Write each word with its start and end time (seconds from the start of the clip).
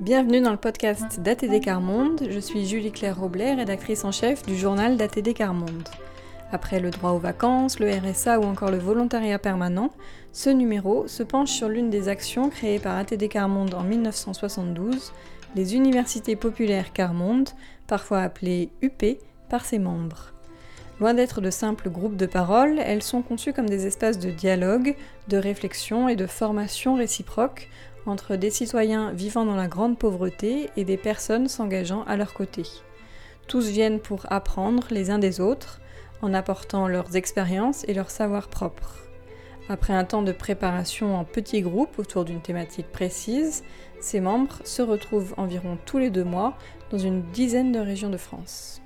Bienvenue 0.00 0.40
dans 0.40 0.50
le 0.50 0.56
podcast 0.56 1.20
d'ATD 1.20 1.60
Carmonde. 1.60 2.26
Je 2.28 2.40
suis 2.40 2.66
Julie-Claire 2.66 3.18
Roblet, 3.18 3.54
rédactrice 3.54 4.04
en 4.04 4.10
chef 4.10 4.44
du 4.44 4.56
journal 4.56 4.96
d'ATD 4.96 5.32
Carmonde. 5.34 5.88
Après 6.50 6.80
le 6.80 6.90
droit 6.90 7.12
aux 7.12 7.18
vacances, 7.18 7.78
le 7.78 7.88
RSA 7.90 8.40
ou 8.40 8.42
encore 8.42 8.72
le 8.72 8.78
volontariat 8.78 9.38
permanent, 9.38 9.90
ce 10.32 10.50
numéro 10.50 11.06
se 11.06 11.22
penche 11.22 11.52
sur 11.52 11.68
l'une 11.68 11.90
des 11.90 12.08
actions 12.08 12.50
créées 12.50 12.80
par 12.80 12.98
ATD 12.98 13.28
Carmonde 13.28 13.72
en 13.72 13.84
1972, 13.84 15.12
les 15.54 15.76
universités 15.76 16.34
populaires 16.34 16.92
Carmonde, 16.92 17.50
parfois 17.86 18.22
appelées 18.22 18.70
UP 18.82 19.04
par 19.48 19.64
ses 19.64 19.78
membres. 19.78 20.32
Loin 21.00 21.14
d'être 21.14 21.40
de 21.40 21.50
simples 21.50 21.90
groupes 21.90 22.16
de 22.16 22.26
parole, 22.26 22.78
elles 22.78 23.02
sont 23.02 23.22
conçues 23.22 23.52
comme 23.52 23.68
des 23.68 23.86
espaces 23.86 24.18
de 24.18 24.30
dialogue, 24.30 24.96
de 25.28 25.36
réflexion 25.36 26.08
et 26.08 26.16
de 26.16 26.26
formation 26.26 26.94
réciproque 26.94 27.68
entre 28.06 28.36
des 28.36 28.50
citoyens 28.50 29.12
vivant 29.12 29.44
dans 29.44 29.56
la 29.56 29.68
grande 29.68 29.98
pauvreté 29.98 30.70
et 30.76 30.84
des 30.84 30.96
personnes 30.96 31.48
s'engageant 31.48 32.04
à 32.04 32.16
leur 32.16 32.34
côté. 32.34 32.64
Tous 33.46 33.68
viennent 33.68 34.00
pour 34.00 34.26
apprendre 34.30 34.86
les 34.90 35.10
uns 35.10 35.18
des 35.18 35.40
autres, 35.40 35.80
en 36.22 36.32
apportant 36.32 36.88
leurs 36.88 37.16
expériences 37.16 37.84
et 37.88 37.94
leurs 37.94 38.10
savoirs 38.10 38.48
propres. 38.48 39.00
Après 39.68 39.94
un 39.94 40.04
temps 40.04 40.22
de 40.22 40.32
préparation 40.32 41.16
en 41.16 41.24
petits 41.24 41.62
groupes 41.62 41.98
autour 41.98 42.24
d'une 42.24 42.40
thématique 42.40 42.90
précise, 42.90 43.64
ces 44.00 44.20
membres 44.20 44.58
se 44.64 44.82
retrouvent 44.82 45.34
environ 45.36 45.78
tous 45.86 45.98
les 45.98 46.10
deux 46.10 46.24
mois 46.24 46.56
dans 46.90 46.98
une 46.98 47.22
dizaine 47.30 47.72
de 47.72 47.78
régions 47.78 48.10
de 48.10 48.16
France. 48.16 48.82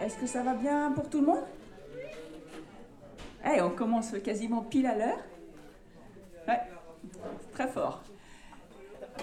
Est-ce 0.00 0.16
que 0.16 0.26
ça 0.26 0.42
va 0.42 0.54
bien 0.54 0.92
pour 0.92 1.08
tout 1.08 1.20
le 1.20 1.26
monde? 1.26 1.44
Hey, 3.44 3.60
On 3.60 3.70
commence 3.70 4.12
quasiment 4.24 4.62
pile 4.62 4.86
à 4.86 4.96
l'heure. 4.96 5.18
Très 7.52 7.68
fort. 7.68 8.02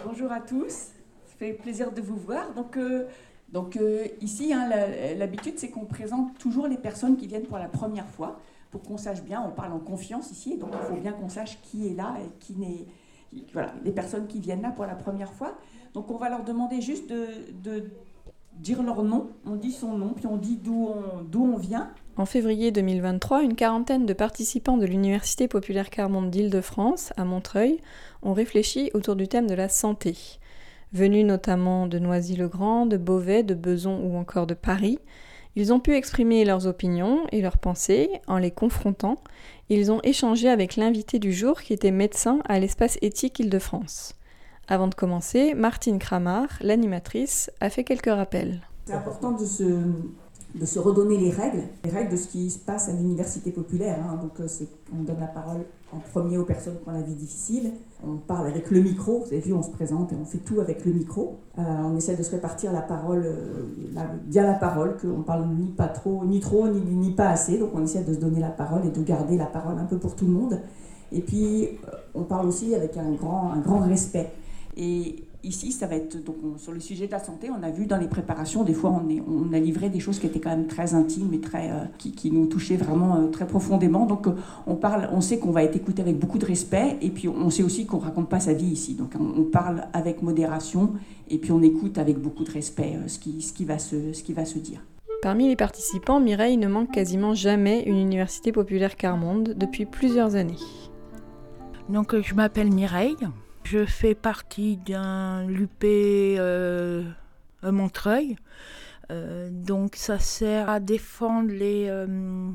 Bonjour 0.06 0.32
à 0.32 0.40
tous, 0.40 0.70
ça 0.70 1.36
fait 1.38 1.54
plaisir 1.54 1.92
de 1.92 2.02
vous 2.02 2.16
voir. 2.16 2.54
Donc, 2.54 2.78
euh, 2.78 3.08
donc 3.50 3.76
euh, 3.76 4.08
ici, 4.22 4.54
hein, 4.54 4.70
l'habitude, 5.18 5.56
c'est 5.58 5.70
qu'on 5.70 5.86
présente 5.86 6.38
toujours 6.38 6.68
les 6.68 6.78
personnes 6.78 7.18
qui 7.18 7.28
viennent 7.28 7.46
pour 7.46 7.58
la 7.58 7.68
première 7.68 8.08
fois, 8.08 8.40
pour 8.72 8.82
qu'on 8.82 8.98
sache 8.98 9.22
bien, 9.22 9.44
on 9.46 9.52
parle 9.52 9.74
en 9.74 9.80
confiance 9.80 10.32
ici, 10.32 10.58
donc 10.58 10.70
il 10.74 10.88
faut 10.88 11.02
bien 11.02 11.12
qu'on 11.12 11.30
sache 11.30 11.60
qui 11.62 11.88
est 11.88 11.94
là 11.94 12.16
et 12.24 12.30
qui 12.40 12.54
n'est... 12.54 12.86
Voilà, 13.54 13.74
les 13.84 13.92
personnes 13.92 14.28
qui 14.28 14.40
viennent 14.40 14.62
là 14.62 14.72
pour 14.72 14.86
la 14.86 14.96
première 14.96 15.32
fois. 15.32 15.58
Donc 15.94 16.12
on 16.12 16.18
va 16.18 16.30
leur 16.30 16.44
demander 16.44 16.82
juste 16.82 17.10
de 17.10 17.92
dire 18.60 18.84
leur 18.84 19.04
nom, 19.04 19.30
on 19.46 19.56
dit 19.56 19.72
son 19.72 19.98
nom, 19.98 20.10
puis 20.10 20.28
on 20.28 20.38
dit 20.38 20.58
d'où 20.58 20.90
on, 21.34 21.40
on 21.40 21.58
vient. 21.58 21.92
En 22.18 22.26
février 22.26 22.72
2023, 22.72 23.44
une 23.44 23.56
quarantaine 23.56 24.06
de 24.06 24.14
participants 24.14 24.78
de 24.78 24.86
l'Université 24.86 25.48
populaire 25.48 25.90
Carmonde 25.90 26.30
d'Île-de-France, 26.30 27.14
à 27.18 27.26
Montreuil, 27.26 27.80
ont 28.22 28.34
réfléchi 28.34 28.92
autour 28.94 29.16
du 29.16 29.28
thème 29.28 29.48
de 29.48 29.56
la 29.56 29.70
santé. 29.70 30.16
Venus 30.94 31.26
notamment 31.26 31.88
de 31.88 32.00
Noisy-le-Grand, 32.00 32.86
de 32.86 32.98
Beauvais, 32.98 33.44
de 33.44 33.54
Beson 33.54 34.00
ou 34.04 34.18
encore 34.18 34.46
de 34.46 34.54
Paris, 34.54 35.00
ils 35.56 35.74
ont 35.74 35.80
pu 35.80 35.96
exprimer 35.96 36.46
leurs 36.46 36.66
opinions 36.66 37.26
et 37.32 37.42
leurs 37.42 37.58
pensées 37.58 38.10
en 38.28 38.38
les 38.38 38.52
confrontant. 38.52 39.18
Ils 39.70 39.92
ont 39.92 40.00
échangé 40.04 40.48
avec 40.48 40.76
l'invité 40.78 41.20
du 41.20 41.34
jour 41.34 41.62
qui 41.62 41.74
était 41.74 41.92
médecin 41.92 42.40
à 42.48 42.60
l'espace 42.60 42.98
éthique 43.02 43.40
Île-de-France. 43.40 44.16
Avant 44.72 44.88
de 44.88 44.96
commencer, 44.96 45.54
Martine 45.54 46.00
Kramar, 46.00 46.48
l'animatrice, 46.62 47.52
a 47.60 47.70
fait 47.70 47.84
quelques 47.84 48.06
rappels. 48.06 48.62
C'est 48.86 48.94
important 48.94 49.34
de 49.34 49.44
se, 49.46 50.80
redonner 50.80 51.18
les 51.18 51.30
règles, 51.30 51.64
les 51.84 51.90
règles 51.90 52.14
de 52.14 52.16
ce 52.16 52.30
qui 52.30 52.50
se 52.50 52.58
passe 52.58 52.88
à 52.88 52.94
l'université 52.94 53.52
populaire. 53.52 54.00
Hein. 54.00 54.18
Donc, 54.22 54.40
euh, 54.40 54.48
on 54.98 55.04
donne 55.04 55.20
la 55.20 55.28
parole 55.28 55.66
en 55.92 55.98
premier 55.98 56.38
aux 56.38 56.46
personnes 56.46 56.78
qui 56.82 56.88
ont 56.88 56.94
la 56.94 57.02
vie 57.02 57.16
difficile. 57.16 57.74
On 58.02 58.16
parle 58.16 58.48
avec 58.48 58.72
le 58.72 58.80
micro, 58.80 59.26
vous 59.26 59.34
avez 59.34 59.42
vu, 59.42 59.52
on 59.52 59.62
se 59.62 59.72
présente 59.72 60.14
et 60.14 60.16
on 60.16 60.24
fait 60.24 60.38
tout 60.38 60.62
avec 60.62 60.86
le 60.86 60.94
micro. 60.94 61.40
Euh, 61.60 61.62
on 61.62 61.98
essaie 61.98 62.16
de 62.16 62.24
se 62.24 62.32
répartir 62.32 62.72
la 62.72 62.82
parole, 62.82 63.26
euh, 63.26 63.66
bien 64.24 64.46
la 64.46 64.54
parole, 64.54 64.96
qu'on 65.02 65.24
parle 65.24 65.50
ni 65.50 65.68
pas 65.68 65.90
trop, 65.90 66.24
ni 66.24 66.40
trop, 66.40 66.70
ni, 66.70 67.12
pas 67.12 67.28
assez. 67.28 67.58
Donc 67.58 67.72
on 67.76 67.84
essaie 67.84 68.06
de 68.06 68.14
se 68.14 68.20
donner 68.20 68.40
la 68.40 68.52
parole 68.52 68.86
et 68.86 68.90
de 68.92 69.04
garder 69.04 69.36
la 69.36 69.48
parole 69.48 69.78
un 69.78 69.86
peu 69.86 69.98
pour 69.98 70.16
tout 70.16 70.28
le 70.28 70.32
monde. 70.32 70.62
Et 71.12 71.20
puis 71.20 71.68
on 72.16 72.24
parle 72.24 72.48
aussi 72.48 72.74
avec 72.74 72.96
un 72.96 73.12
grand 73.12 73.80
respect. 73.80 74.32
Et 74.78 75.26
ici, 75.44 75.72
ça 75.72 75.88
va 75.88 75.96
être 75.96 76.24
donc 76.24 76.38
sur 76.58 76.72
le 76.72 76.80
sujet 76.80 77.08
de 77.08 77.12
la 77.12 77.20
santé. 77.20 77.50
On 77.50 77.64
a 77.64 77.70
vu 77.70 77.86
dans 77.86 77.98
les 77.98 78.08
préparations, 78.08 78.64
des 78.64 78.74
fois, 78.74 78.92
on, 78.92 79.10
est, 79.10 79.22
on 79.28 79.54
a 79.54 79.60
livré 79.60 79.90
des 79.90 80.00
choses 80.00 80.20
qui 80.20 80.28
étaient 80.28 80.40
quand 80.40 80.50
même 80.50 80.68
très 80.68 80.94
intimes 80.94 81.34
et 81.34 81.40
très, 81.40 81.72
euh, 81.72 81.86
qui, 81.98 82.12
qui, 82.12 82.32
nous 82.32 82.46
touchaient 82.46 82.78
vraiment 82.78 83.18
euh, 83.18 83.28
très 83.28 83.48
profondément. 83.48 84.06
Donc, 84.06 84.28
euh, 84.28 84.36
on 84.68 84.76
parle, 84.76 85.10
on 85.12 85.22
sait 85.22 85.40
qu'on 85.40 85.52
va 85.52 85.64
être 85.64 85.76
écouté 85.76 86.02
avec 86.02 86.18
beaucoup 86.18 86.38
de 86.38 86.46
respect, 86.46 86.98
et 87.02 87.10
puis 87.10 87.28
on 87.28 87.50
sait 87.50 87.64
aussi 87.64 87.86
qu'on 87.86 88.00
raconte 88.00 88.30
pas 88.30 88.40
sa 88.40 88.54
vie 88.54 88.68
ici. 88.68 88.96
Donc, 88.96 89.14
on, 89.20 89.44
parle 89.44 89.88
avec 89.94 90.22
modération, 90.22 90.94
et 91.30 91.38
puis 91.38 91.52
on 91.52 91.62
écoute 91.62 91.98
avec 91.98 92.20
beaucoup 92.20 92.44
de 92.44 92.52
respect 92.52 92.98
ce 93.08 93.20
qui, 93.20 93.42
ce 93.42 93.52
qui 93.52 93.66
va 93.66 93.80
se, 93.80 94.14
ce 94.14 94.24
qui 94.24 94.34
va 94.34 94.46
se 94.46 94.60
dire. 94.60 94.82
Parmi 95.22 95.48
les 95.48 95.56
participants, 95.56 96.20
Mireille 96.20 96.58
ne 96.58 96.68
manque 96.68 96.92
quasiment 96.92 97.34
jamais 97.34 97.84
une 97.84 97.98
université 97.98 98.52
populaire 98.52 98.96
Carmonde 98.96 99.54
depuis 99.58 99.86
plusieurs 99.86 100.36
années. 100.36 100.56
Donc, 101.90 102.20
je 102.20 102.34
m'appelle 102.34 102.72
Mireille. 102.72 103.18
Je 103.64 103.86
fais 103.86 104.16
partie 104.16 104.78
d'un 104.78 105.46
l'UP 105.48 105.84
euh, 105.84 107.04
Montreuil. 107.64 108.36
Euh, 109.12 109.50
donc 109.52 109.96
ça 109.96 110.20
sert 110.20 110.70
à 110.70 110.80
défendre 110.80 111.52
les, 111.52 111.88
euh, 111.90 112.50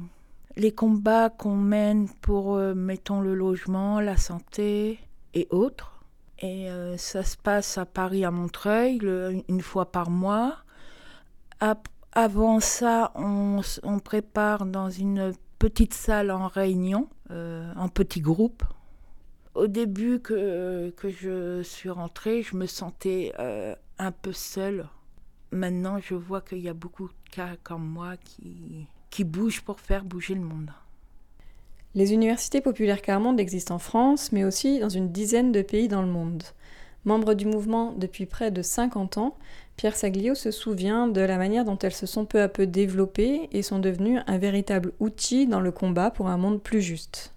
les 0.57 0.73
combats 0.73 1.31
qu'on 1.31 1.57
mène 1.57 2.09
pour, 2.21 2.57
mettons, 2.59 3.21
le 3.21 3.35
logement, 3.35 4.01
la 4.01 4.17
santé 4.17 4.99
et 5.35 5.47
autres. 5.51 5.93
Et 6.41 6.69
ça 6.99 7.23
se 7.23 7.39
passe 7.39 7.79
à 7.79 7.87
Paris, 7.87 8.25
à 8.27 8.31
Montreuil, 8.31 9.01
une 9.49 9.63
fois 9.63 9.91
par 9.91 10.11
mois. 10.11 10.59
avant 12.13 12.61
ça, 12.61 13.13
on, 13.15 13.63
on, 13.83 13.99
prépare 14.01 14.67
dans 14.67 14.91
une 14.91 15.33
petite 15.59 15.95
salle 15.95 16.31
en 16.31 16.47
réunion, 16.47 17.09
en 17.31 17.89
petit 17.89 18.21
groupe 18.21 18.65
au 19.57 19.67
début 19.67 20.21
que, 20.21 20.93
je 21.03 21.63
suis 21.63 21.91
rentrée, 21.91 22.43
je 22.43 22.57
me 22.57 22.67
sentais 22.67 23.33
euh, 23.39 23.75
un 23.99 24.13
peu 24.13 24.33
seule. 24.33 24.87
Maintenant, 25.51 25.99
je 25.99 26.15
vois 26.15 26.41
qu'il 26.41 26.59
y 26.59 26.69
a 26.69 26.75
beaucoup 26.75 27.09
de 27.09 27.31
cas 27.31 27.57
comme 27.63 27.87
moi 27.87 28.17
qui, 28.19 28.87
qui 29.11 29.25
bougent 29.25 29.63
pour 29.63 29.81
faire 29.81 30.05
bouger 30.05 30.35
le 30.35 30.41
monde. 30.41 30.71
Les 31.95 32.13
universités 32.13 32.61
populaires 32.61 33.01
Carmonde 33.01 33.41
existent 33.41 33.77
en 33.77 33.79
France, 33.79 34.31
mais 34.33 34.45
aussi 34.45 34.81
dans 34.81 34.91
une 34.91 35.13
dizaine 35.13 35.53
de 35.53 35.63
pays 35.63 35.89
dans 35.89 36.03
le 36.03 36.09
monde. 36.09 36.43
Membre 37.07 37.35
du 37.35 37.47
mouvement 37.47 37.93
depuis 37.97 38.27
près 38.27 38.51
de 38.51 38.63
50 38.63 39.17
ans, 39.17 39.39
Pierre 39.77 39.97
Saglio 39.97 40.35
se 40.35 40.51
souvient 40.51 41.07
de 41.07 41.21
la 41.21 41.39
manière 41.39 41.65
dont 41.65 41.79
elles 41.79 41.95
se 41.95 42.07
sont 42.07 42.27
peu 42.27 42.43
à 42.43 42.49
peu 42.49 42.67
développées 42.67 43.49
et 43.53 43.63
sont 43.63 43.79
devenues 43.79 44.19
un 44.27 44.39
véritable 44.39 44.93
outil 44.99 45.47
dans 45.47 45.61
le 45.61 45.71
combat 45.71 46.11
pour 46.11 46.29
un 46.29 46.37
monde 46.37 46.61
plus 46.61 46.83
juste. 46.83 47.36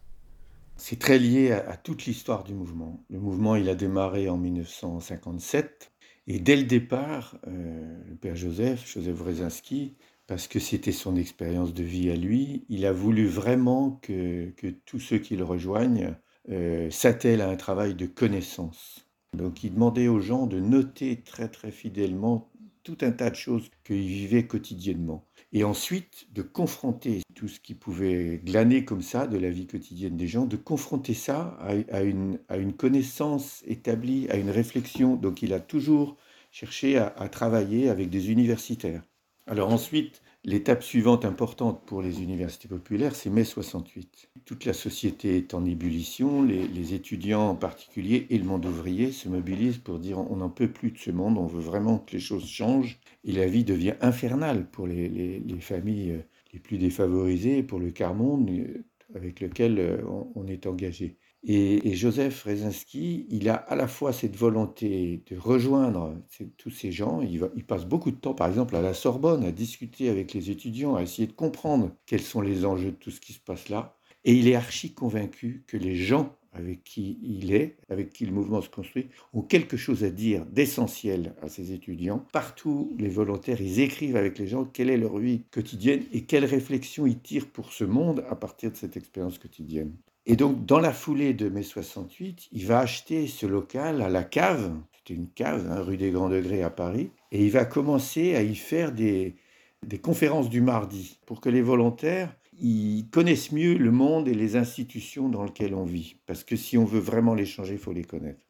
C'est 0.80 0.98
très 0.98 1.20
lié 1.20 1.52
à, 1.52 1.76
toute 1.76 2.06
l'histoire 2.06 2.46
du 2.46 2.54
mouvement. 2.54 3.04
Le 3.10 3.20
mouvement, 3.20 3.58
il 3.58 3.68
a 3.68 3.76
démarré 3.76 4.30
en 4.30 4.38
1957. 4.38 5.92
Et 6.28 6.40
dès 6.40 6.56
le 6.56 6.64
départ, 6.64 7.38
euh, 7.48 8.02
le 8.08 8.16
père 8.16 8.38
Joseph, 8.38 8.90
Joseph 8.90 9.18
Wrezinski, 9.18 9.96
parce 10.26 10.48
que 10.48 10.60
c'était 10.60 10.94
son 10.94 11.18
expérience 11.18 11.74
de 11.74 11.84
vie 11.84 12.10
à 12.10 12.16
lui, 12.16 12.66
il 12.70 12.86
a 12.86 12.94
voulu 12.94 13.28
vraiment 13.28 14.00
que, 14.02 14.54
tous 14.86 15.00
ceux 15.00 15.18
qui 15.18 15.36
le 15.36 15.44
rejoignent 15.44 16.16
euh, 16.50 16.90
s'attellent 16.92 17.42
à 17.42 17.50
un 17.50 17.58
travail 17.58 17.94
de 17.94 18.06
connaissance. 18.06 19.06
Donc 19.34 19.64
il 19.64 19.74
demandait 19.74 20.08
aux 20.08 20.22
gens 20.22 20.48
de 20.48 20.60
noter 20.60 21.22
très 21.22 21.50
très 21.50 21.72
fidèlement 21.72 22.49
tout 22.90 23.06
un 23.06 23.12
tas 23.12 23.30
de 23.30 23.36
choses 23.36 23.70
qu'ils 23.84 24.08
vivaient 24.08 24.48
quotidiennement 24.48 25.24
et 25.54 25.64
ensuite 25.64 26.28
de 26.34 26.42
confronter 26.42 27.22
tout 27.36 27.48
ce 27.48 27.60
qui 27.60 27.76
pouvait 27.76 28.42
glaner 28.44 28.84
comme 28.84 29.04
ça 29.04 29.28
de 29.28 29.38
la 29.38 29.52
vie 29.52 29.68
quotidienne 29.68 30.18
des 30.18 30.28
gens, 30.28 30.46
de 30.46 30.58
confronter 30.58 31.14
ça 31.14 31.58
à, 31.60 32.02
une, 32.02 32.40
à 32.50 32.58
une, 32.58 32.74
connaissance 32.74 33.64
établie, 33.68 34.28
à 34.30 34.38
une 34.38 34.50
réflexion. 34.50 35.16
Donc 35.16 35.44
il 35.44 35.54
a 35.54 35.60
toujours 35.60 36.18
cherché 36.52 36.98
à, 36.98 37.14
à 37.18 37.30
travailler 37.30 37.90
avec 37.90 38.10
des 38.10 38.32
universitaires. 38.32 39.04
Alors 39.46 39.72
ensuite, 39.72 40.24
L'étape 40.46 40.84
suivante 40.84 41.26
importante 41.26 41.86
pour 41.86 42.02
les 42.02 42.24
universités 42.24 42.70
populaires, 42.70 43.14
c'est 43.14 43.30
mai 43.30 43.44
68. 43.44 44.30
Toute 44.46 44.64
la 44.64 44.72
société 44.72 45.36
est 45.36 45.54
en 45.54 45.66
ébullition, 45.66 46.44
les, 46.44 46.94
étudiants 46.94 47.50
en 47.50 47.56
particulier 47.56 48.26
et 48.30 48.38
le 48.38 48.46
monde 48.46 48.66
ouvrier 48.66 49.12
se 49.12 49.28
mobilisent 49.28 49.80
pour 49.80 50.00
dire 50.00 50.18
on 50.18 50.38
n'en 50.38 50.50
peut 50.50 50.72
plus 50.72 50.92
de 50.92 50.98
ce 50.98 51.12
monde, 51.12 51.38
on 51.38 51.46
veut 51.46 51.60
vraiment 51.60 52.00
que 52.00 52.14
les 52.14 52.22
choses 52.22 52.48
changent 52.48 53.00
et 53.26 53.34
la 53.34 53.48
vie 53.48 53.66
devient 53.66 53.96
infernale 54.00 54.66
pour 54.72 54.88
les, 54.88 55.44
familles 55.60 56.12
euh, 56.12 56.22
les 56.54 56.60
plus 56.60 56.78
défavorisées, 56.78 57.62
pour 57.62 57.80
le 57.80 57.92
quart 57.92 58.16
monde 58.16 58.50
euh, 58.50 58.86
avec 59.16 59.42
lequel 59.42 59.78
euh, 59.78 60.02
on 60.36 60.48
est 60.48 60.68
engagé. 60.68 61.18
Et, 61.44 61.96
Joseph 61.96 62.44
Rezinski, 62.44 63.26
il 63.30 63.50
a 63.50 63.56
à 63.56 63.76
la 63.76 63.88
fois 63.88 64.12
cette 64.12 64.36
volonté 64.36 65.24
de 65.30 65.38
rejoindre 65.38 66.16
tous 66.58 66.70
ces 66.70 66.92
gens. 66.92 67.22
Il, 67.22 67.50
il, 67.56 67.66
passe 67.66 67.86
beaucoup 67.86 68.12
de 68.12 68.18
temps, 68.18 68.34
par 68.34 68.48
exemple, 68.48 68.76
à 68.76 68.82
la 68.82 68.94
Sorbonne, 68.94 69.44
à 69.46 69.52
discuter 69.52 70.10
avec 70.10 70.34
les 70.34 70.52
étudiants, 70.52 70.96
à 70.96 71.02
essayer 71.02 71.28
de 71.28 71.34
comprendre 71.34 71.92
quels 72.06 72.22
sont 72.22 72.42
les 72.42 72.66
enjeux 72.66 72.92
de 72.92 72.98
tout 72.98 73.12
ce 73.12 73.22
qui 73.22 73.34
se 73.34 73.40
passe 73.40 73.70
là. 73.70 73.98
Et 74.26 74.34
il 74.34 74.48
est 74.50 74.56
archi 74.56 74.94
convaincu 74.94 75.64
que 75.66 75.78
les 75.78 75.96
gens 75.96 76.36
avec 76.52 76.84
qui 76.84 77.20
il 77.22 77.54
est, 77.54 77.78
avec 77.90 78.12
qui 78.12 78.26
le 78.26 78.32
mouvement 78.32 78.62
se 78.62 78.70
construit, 78.70 79.10
ont 79.34 79.42
quelque 79.42 79.78
chose 79.78 80.04
à 80.04 80.10
dire 80.10 80.46
d'essentiel 80.46 81.36
à 81.42 81.50
ces 81.50 81.72
étudiants. 81.72 82.26
Partout, 82.34 82.96
les 82.98 83.10
volontaires, 83.10 83.62
ils 83.62 83.80
écrivent 83.80 84.16
avec 84.16 84.38
les 84.40 84.48
gens 84.48 84.66
quelle 84.66 84.90
est 84.90 84.98
leur 84.98 85.18
vie 85.18 85.44
quotidienne 85.52 86.04
et 86.12 86.24
quelles 86.26 86.46
réflexions 86.46 87.06
ils 87.06 87.20
tirent 87.20 87.50
pour 87.50 87.72
ce 87.72 87.84
monde 87.84 88.26
à 88.30 88.36
partir 88.36 88.72
de 88.72 88.78
cette 88.78 88.98
expérience 88.98 89.38
quotidienne. 89.38 89.94
Et 90.30 90.36
donc, 90.36 90.64
dans 90.64 90.80
la 90.80 90.94
foulée 90.94 91.34
de 91.34 91.50
mai 91.50 91.64
68, 91.64 92.50
il 92.52 92.68
va 92.68 92.82
acheter 92.82 93.26
ce 93.26 93.48
local 93.48 94.04
à 94.04 94.10
la 94.10 94.24
cave, 94.24 94.72
c'était 94.96 95.16
une 95.16 95.28
cave, 95.28 95.68
hein, 95.72 95.82
rue 95.82 95.98
des 95.98 96.12
Grands 96.12 96.30
Degrés 96.30 96.62
à 96.62 96.70
Paris, 96.70 97.10
et 97.32 97.44
il 97.44 97.50
va 97.50 97.66
commencer 97.66 98.36
à 98.36 98.44
y 98.44 98.54
faire 98.54 98.92
des, 98.92 99.38
des 99.84 99.98
conférences 99.98 100.48
du 100.48 100.62
mardi 100.62 101.20
pour 101.26 101.42
que 101.42 101.50
les 101.50 101.64
volontaires 101.64 102.32
ils 102.62 103.08
connaissent 103.10 103.52
mieux 103.52 103.76
le 103.76 103.90
monde 103.90 104.28
et 104.28 104.36
les 104.36 104.56
institutions 104.56 105.30
dans 105.30 105.46
lesquelles 105.46 105.74
on 105.74 105.86
vit. 105.86 106.18
Parce 106.28 106.44
que 106.44 106.56
si 106.56 106.78
on 106.78 106.86
veut 106.86 107.00
vraiment 107.00 107.34
les 107.34 107.46
changer, 107.46 107.74
il 107.74 107.80
faut 107.80 107.94
les 107.94 108.04
connaître. 108.04 108.46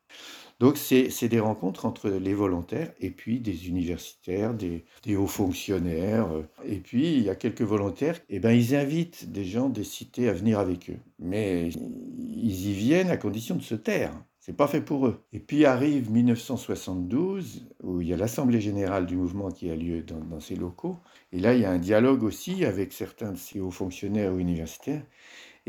Donc 0.59 0.77
c'est 0.77 1.29
des 1.29 1.39
rencontres 1.39 1.85
entre 1.85 2.09
les 2.09 2.33
volontaires 2.33 2.91
et 3.00 3.11
puis 3.11 3.39
des 3.39 3.69
universitaires, 3.69 4.53
des, 4.53 4.83
hauts 5.15 5.27
fonctionnaires. 5.27 6.27
Et 6.65 6.79
puis 6.79 7.13
il 7.13 7.23
y 7.23 7.29
a 7.29 7.35
quelques 7.35 7.61
volontaires, 7.61 8.17
et 8.29 8.35
eh 8.35 8.39
ben 8.39 8.51
ils 8.51 8.75
invitent 8.75 9.31
des 9.31 9.45
gens 9.45 9.69
des 9.69 9.85
cités 9.85 10.27
à 10.27 10.33
venir 10.33 10.59
avec 10.59 10.89
eux. 10.89 11.00
Mais 11.17 11.69
ils 11.69 12.67
y 12.67 12.73
viennent 12.73 13.09
à 13.09 13.17
condition 13.17 13.56
de 13.56 13.61
se 13.61 13.75
taire. 13.75 14.13
C'est 14.50 14.56
pas 14.56 14.67
fait 14.67 14.81
pour 14.81 15.06
eux. 15.06 15.23
Et 15.31 15.39
puis 15.39 15.65
arrive 15.65 16.09
1972, 16.09 17.67
où 17.83 18.01
il 18.01 18.07
y 18.07 18.13
a 18.13 18.17
l'Assemblée 18.17 18.59
générale 18.59 19.05
du 19.05 19.15
mouvement 19.15 19.51
qui 19.51 19.69
a 19.69 19.75
lieu 19.75 20.01
dans, 20.01 20.39
ces 20.39 20.55
locaux. 20.55 20.97
Et 21.31 21.39
là, 21.39 21.53
il 21.53 21.62
y 21.62 21.65
a 21.65 21.71
un 21.71 21.77
dialogue 21.77 22.23
aussi 22.23 22.65
avec 22.65 22.91
certains 22.91 23.33
de 23.33 23.38
ces 23.38 23.59
hauts 23.59 23.69
fonctionnaires 23.69 24.33
ou 24.33 24.39
universitaires. 24.39 25.03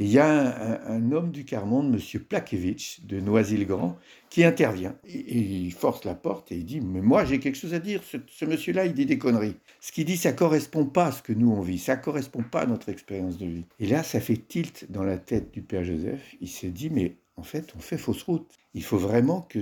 Et 0.01 0.05
il 0.05 0.11
y 0.13 0.19
a 0.19 0.89
un, 0.89 1.13
homme 1.13 1.31
du 1.31 1.45
quart-monde, 1.45 1.95
M. 1.95 2.21
Plakevich, 2.21 3.03
de 3.05 3.21
Noisy-le-Grand, 3.21 3.99
qui 4.31 4.45
intervient. 4.45 4.97
Il 5.07 5.71
force 5.73 6.07
la 6.07 6.15
porte 6.15 6.51
et 6.53 6.57
il 6.57 6.65
dit 6.65 6.81
Mais 6.81 7.03
moi, 7.03 7.27
j'ai 7.27 7.39
quelque 7.39 7.59
chose 7.59 7.75
à 7.75 7.81
dire. 7.81 8.01
Ce, 8.03 8.45
monsieur-là, 8.47 8.87
il 8.87 8.95
dit 8.95 9.05
des 9.05 9.19
conneries. 9.19 9.57
Ce 9.79 9.93
qu'il 9.93 10.07
dit, 10.07 10.17
ça 10.17 10.33
correspond 10.33 10.87
pas 10.87 11.09
à 11.09 11.13
ce 11.13 11.21
que 11.21 11.35
nous, 11.35 11.51
on 11.51 11.61
vit. 11.61 11.79
Ça 11.79 11.97
correspond 11.97 12.43
pas 12.43 12.63
à 12.63 12.67
notre 12.67 12.89
expérience 12.89 13.37
de 13.37 13.45
vie. 13.45 13.65
Et 13.79 13.89
là, 13.89 14.03
ça 14.03 14.21
fait 14.21 14.39
tilt 14.39 14.91
dans 14.91 15.05
la 15.05 15.19
tête 15.19 15.53
du 15.53 15.61
Père 15.61 15.85
Joseph. 15.85 16.35
Il 16.41 16.49
s'est 16.49 16.71
dit 16.71 16.89
Mais 16.89 17.17
en 17.37 17.43
fait, 17.43 17.75
on 17.77 17.81
fait 17.81 17.99
fausse 17.99 18.23
route. 18.23 18.51
Il 18.75 18.85
faut 18.85 18.99
vraiment 18.99 19.43
que 19.43 19.59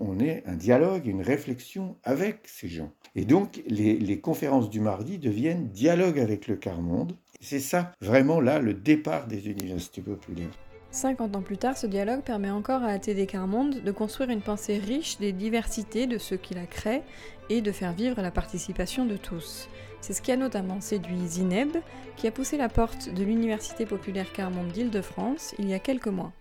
on, 0.00 0.18
ait 0.18 0.42
un 0.46 0.56
dialogue, 0.56 1.06
une 1.06 1.22
réflexion 1.22 1.96
avec 2.02 2.40
ces 2.44 2.68
gens. 2.68 2.90
Et 3.14 3.24
donc, 3.24 3.62
les, 3.66 4.20
conférences 4.20 4.68
du 4.68 4.80
mardi 4.80 5.18
deviennent 5.18 5.68
dialogue 5.68 6.18
avec 6.18 6.46
le 6.48 6.56
quart-monde. 6.56 7.14
C'est 7.40 7.60
ça, 7.60 7.92
vraiment 8.00 8.40
là, 8.40 8.58
le 8.58 8.74
départ 8.74 9.26
des 9.26 9.48
universités 9.48 10.02
populaires. 10.02 10.50
50 10.90 11.36
ans 11.36 11.42
plus 11.42 11.58
tard, 11.58 11.76
ce 11.76 11.86
dialogue 11.86 12.22
permet 12.22 12.50
encore 12.50 12.82
à 12.82 12.88
ATD 12.88 13.26
Carmonde 13.26 13.82
de 13.82 13.90
construire 13.92 14.30
une 14.30 14.40
pensée 14.40 14.78
riche 14.78 15.18
des 15.18 15.32
diversités 15.32 16.06
de 16.06 16.18
ceux 16.18 16.36
qui 16.36 16.54
la 16.54 16.66
créent 16.66 17.02
et 17.50 17.60
de 17.60 17.72
faire 17.72 17.92
vivre 17.92 18.20
la 18.22 18.30
participation 18.30 19.04
de 19.04 19.16
tous. 19.16 19.68
C'est 20.00 20.12
ce 20.12 20.22
qui 20.22 20.32
a 20.32 20.36
notamment 20.36 20.80
séduit 20.80 21.26
Zineb, 21.26 21.76
qui 22.16 22.26
a 22.26 22.30
poussé 22.30 22.56
la 22.56 22.68
porte 22.68 23.12
de 23.12 23.22
l'Université 23.22 23.84
populaire 23.84 24.32
Carmonde 24.32 24.72
d'Île-de-France 24.72 25.54
il 25.58 25.68
y 25.68 25.74
a 25.74 25.78
quelques 25.78 26.08
mois. 26.08 26.32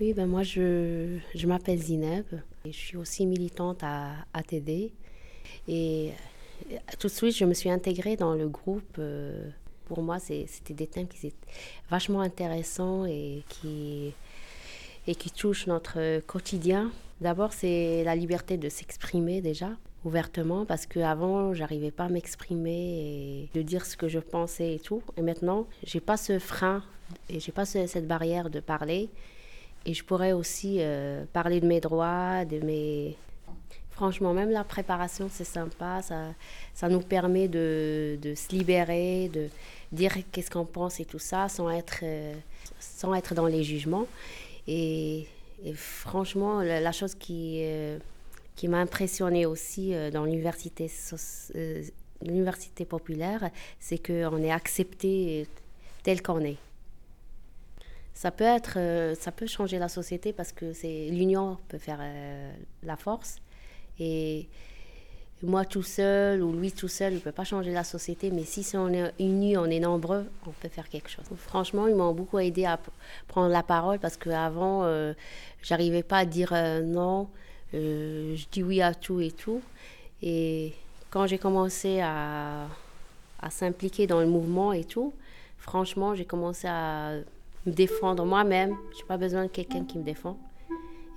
Oui, 0.00 0.12
ben 0.12 0.26
moi 0.26 0.42
je, 0.42 1.18
je 1.34 1.46
m'appelle 1.46 1.78
Zineb 1.78 2.26
et 2.64 2.72
je 2.72 2.76
suis 2.76 2.96
aussi 2.96 3.26
militante 3.26 3.82
à 3.82 4.12
ATD. 4.34 4.92
Et 5.68 6.10
euh, 6.70 6.76
tout 6.98 7.06
de 7.06 7.12
suite, 7.12 7.36
je 7.36 7.44
me 7.44 7.54
suis 7.54 7.70
intégrée 7.70 8.16
dans 8.16 8.34
le 8.34 8.48
groupe. 8.48 8.96
Euh, 8.98 9.50
pour 9.86 10.02
moi, 10.02 10.18
c'était 10.18 10.74
des 10.74 10.86
thèmes 10.86 11.08
qui 11.08 11.26
étaient 11.26 11.36
vachement 11.90 12.20
intéressants 12.20 13.04
et 13.06 13.42
qui, 13.48 14.12
et 15.06 15.14
qui 15.14 15.30
touchent 15.30 15.66
notre 15.66 16.20
quotidien. 16.20 16.90
D'abord, 17.20 17.52
c'est 17.52 18.04
la 18.04 18.16
liberté 18.16 18.56
de 18.56 18.68
s'exprimer 18.68 19.40
déjà 19.40 19.70
ouvertement 20.04 20.64
parce 20.64 20.86
qu'avant, 20.86 21.54
j'arrivais 21.54 21.90
pas 21.90 22.04
à 22.04 22.08
m'exprimer 22.08 23.48
et 23.52 23.58
de 23.58 23.62
dire 23.62 23.86
ce 23.86 23.96
que 23.96 24.08
je 24.08 24.18
pensais 24.18 24.74
et 24.74 24.78
tout. 24.78 25.02
Et 25.16 25.22
maintenant, 25.22 25.66
j'ai 25.82 26.00
pas 26.00 26.16
ce 26.16 26.38
frein 26.38 26.82
et 27.28 27.40
j'ai 27.40 27.52
pas 27.52 27.64
cette 27.64 28.06
barrière 28.06 28.50
de 28.50 28.60
parler 28.60 29.08
et 29.86 29.94
je 29.94 30.04
pourrais 30.04 30.32
aussi 30.32 30.76
euh, 30.80 31.24
parler 31.32 31.60
de 31.60 31.66
mes 31.66 31.80
droits, 31.80 32.44
de 32.44 32.60
mes... 32.60 33.16
Franchement, 33.94 34.34
même 34.34 34.50
la 34.50 34.64
préparation, 34.64 35.28
c'est 35.32 35.44
sympa. 35.44 36.02
Ça, 36.02 36.34
ça 36.74 36.88
nous 36.88 37.00
permet 37.00 37.48
de, 37.48 38.18
de 38.20 38.34
se 38.34 38.48
libérer, 38.50 39.30
de 39.32 39.48
dire 39.92 40.12
qu'est-ce 40.32 40.50
qu'on 40.50 40.64
pense 40.64 40.98
et 41.00 41.04
tout 41.04 41.18
ça, 41.18 41.48
sans 41.48 41.70
être, 41.70 42.00
euh, 42.02 42.34
sans 42.78 43.14
être 43.14 43.34
dans 43.34 43.46
les 43.46 43.62
jugements. 43.62 44.06
Et, 44.66 45.26
franchement, 45.74 46.60
la, 46.60 46.92
chose 46.92 47.14
qui, 47.14 47.60
euh, 47.62 47.98
qui 48.56 48.68
m'a 48.68 48.78
impressionnée 48.78 49.46
aussi 49.46 49.94
dans 50.12 50.24
l'université, 50.24 50.88
populaire, 52.84 53.50
c'est 53.78 53.98
qu'on 54.04 54.42
est 54.42 54.50
accepté 54.50 55.46
tel 56.02 56.20
qu'on 56.22 56.40
est 56.40 56.58
ça 58.14 58.30
peut 58.30 58.44
être, 58.44 58.78
euh, 58.78 59.14
ça 59.16 59.32
peut 59.32 59.46
changer 59.46 59.78
la 59.78 59.88
société 59.88 60.32
parce 60.32 60.52
que 60.52 60.72
l'union 61.10 61.58
peut 61.68 61.78
faire 61.78 61.98
euh, 62.00 62.52
la 62.84 62.96
force. 62.96 63.36
Et 63.98 64.48
moi 65.42 65.64
tout 65.64 65.82
seul 65.82 66.42
ou 66.42 66.52
lui 66.52 66.72
tout 66.72 66.88
seul, 66.88 67.14
il 67.14 67.20
peut 67.20 67.32
pas 67.32 67.44
changer 67.44 67.72
la 67.72 67.84
société. 67.84 68.30
Mais 68.30 68.44
si 68.44 68.76
on 68.76 68.88
est 68.88 69.12
unis, 69.18 69.56
on 69.56 69.66
est 69.66 69.80
nombreux, 69.80 70.26
on 70.46 70.50
peut 70.50 70.68
faire 70.68 70.88
quelque 70.88 71.10
chose. 71.10 71.24
Franchement, 71.36 71.86
ils 71.86 71.94
m'ont 71.94 72.12
beaucoup 72.12 72.38
aidé 72.38 72.64
à 72.64 72.78
prendre 73.28 73.50
la 73.50 73.62
parole 73.62 73.98
parce 73.98 74.16
qu'avant, 74.16 74.84
euh, 74.84 75.12
j'arrivais 75.62 76.02
pas 76.02 76.18
à 76.18 76.24
dire 76.24 76.52
non. 76.82 77.28
je 77.72 78.44
dis 78.50 78.62
oui 78.62 78.80
à 78.82 78.94
tout 78.94 79.20
et 79.20 79.30
tout. 79.30 79.60
Et 80.22 80.72
quand 81.10 81.26
j'ai 81.26 81.38
commencé 81.38 82.00
à, 82.00 82.66
à 83.40 83.50
s'impliquer 83.50 84.06
dans 84.06 84.20
le 84.20 84.26
mouvement 84.26 84.72
et 84.72 84.84
tout, 84.84 85.12
franchement, 85.58 86.14
j'ai 86.14 86.24
commencé 86.24 86.66
à 86.66 87.12
me 87.66 87.72
défendre 87.72 88.24
moi-même. 88.24 88.76
Je 88.92 88.98
n'ai 88.98 89.04
pas 89.06 89.18
besoin 89.18 89.44
de 89.44 89.48
quelqu'un 89.48 89.84
qui 89.84 89.98
me 89.98 90.04
défend. 90.04 90.38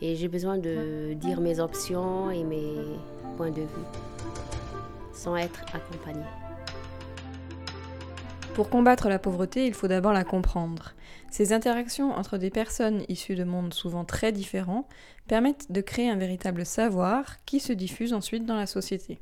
Et 0.02 0.16
j'ai 0.16 0.28
besoin 0.28 0.58
de 0.58 1.14
dire 1.14 1.42
mes 1.42 1.60
options 1.60 2.30
et 2.30 2.44
mes 2.44 2.76
points 3.36 3.52
de 3.52 3.62
vue 3.62 3.88
sans 5.12 5.36
être 5.36 5.66
accompagnée. 5.74 6.22
Pour 8.54 8.70
combattre 8.70 9.10
la 9.10 9.20
pauvreté, 9.20 9.68
il 9.68 9.74
faut 9.74 9.88
d'abord 9.88 10.14
la 10.14 10.24
comprendre. 10.24 10.94
Ces 11.30 11.54
interactions 11.54 12.12
entre 12.12 12.38
des 12.38 12.50
personnes 12.50 13.04
issues 13.08 13.36
de 13.36 13.44
mondes 13.44 13.74
souvent 13.74 14.06
très 14.06 14.32
différents 14.32 14.88
permettent 15.28 15.72
de 15.72 15.82
créer 15.82 16.10
un 16.10 16.16
véritable 16.16 16.66
savoir 16.66 17.44
qui 17.46 17.60
se 17.60 17.74
diffuse 17.74 18.14
ensuite 18.14 18.46
dans 18.46 18.56
la 18.56 18.66
société. 18.66 19.20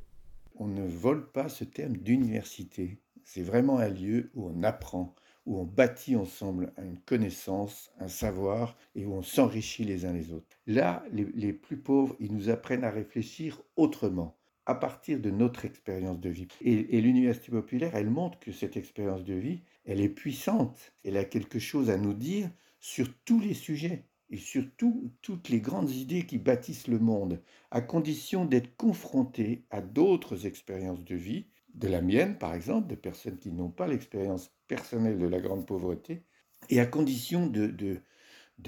On 0.58 0.68
ne 0.68 0.86
vole 0.86 1.32
pas 1.32 1.50
ce 1.50 1.66
terme 1.66 1.98
d'université. 1.98 3.00
C'est 3.26 3.42
vraiment 3.42 3.80
un 3.80 3.90
lieu 3.90 4.32
où 4.36 4.48
on 4.48 4.64
apprend, 4.64 5.16
où 5.46 5.60
on 5.60 5.66
bâtit 5.66 6.16
ensemble 6.16 6.74
une 6.78 6.98
connaissance, 7.00 7.92
un 8.00 8.08
savoir 8.08 8.76
et 8.96 9.06
où 9.06 9.14
on 9.14 9.22
s'enrichit 9.22 9.84
les 9.84 10.06
uns 10.06 10.14
les 10.14 10.32
autres. 10.32 10.58
Là, 10.68 11.04
les, 11.12 11.54
plus 11.54 11.78
pauvres, 11.78 12.16
ils 12.20 12.34
nous 12.34 12.50
apprennent 12.50 12.84
à 12.84 12.92
réfléchir 12.92 13.62
autrement 13.76 14.38
à 14.66 14.74
partir 14.74 15.20
de 15.20 15.30
notre 15.30 15.66
expérience 15.66 16.20
de 16.20 16.30
vie. 16.30 16.48
Et, 16.62 17.00
l'université 17.00 17.52
populaire, 17.52 17.96
elle 17.96 18.10
montre 18.10 18.40
que 18.40 18.52
cette 18.52 18.78
expérience 18.78 19.24
de 19.24 19.36
vie, 19.36 19.62
elle 19.86 20.02
est 20.02 20.10
puissante, 20.10 20.94
elle 21.04 21.18
a 21.18 21.26
quelque 21.26 21.60
chose 21.60 21.92
à 21.92 21.98
nous 21.98 22.14
dire 22.14 22.50
sur 22.80 23.08
tous 23.26 23.40
les 23.40 23.54
sujets 23.54 24.06
et 24.32 24.38
surtout 24.38 25.12
toutes 25.22 25.50
les 25.50 25.62
grandes 25.62 25.92
idées 25.92 26.26
qui 26.26 26.40
bâtissent 26.40 26.88
le 26.88 26.98
monde, 26.98 27.42
à 27.70 27.82
condition 27.82 28.46
d'être 28.46 28.76
confrontés 28.76 29.66
à 29.70 29.82
d'autres 29.82 30.48
expériences 30.48 31.06
de 31.06 31.16
vie 31.16 31.46
de 31.76 31.88
la 31.88 32.02
mienne, 32.02 32.38
par 32.38 32.54
exemple, 32.54 32.88
de 32.88 32.96
personnes 32.96 33.38
qui 33.38 33.52
n'ont 33.52 33.70
pas 33.70 33.88
l'expérience 33.88 34.52
personnelle 34.68 35.20
de 35.20 35.28
la 35.28 35.40
grande 35.40 35.66
pauvreté, 35.66 36.24
et 36.70 36.80
à 36.80 36.86
condition 36.86 37.48
de, 37.48 37.68
de, 37.68 38.02